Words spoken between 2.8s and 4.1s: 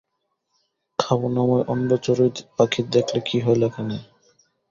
দেখলে কী হয় লেখা নেই।